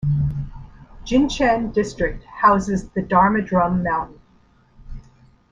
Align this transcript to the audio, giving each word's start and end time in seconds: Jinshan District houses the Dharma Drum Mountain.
Jinshan 1.05 1.71
District 1.75 2.23
houses 2.25 2.89
the 2.89 3.03
Dharma 3.03 3.43
Drum 3.43 3.83
Mountain. 3.83 4.19